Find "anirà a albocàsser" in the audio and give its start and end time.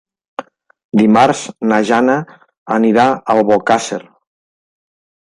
2.77-4.01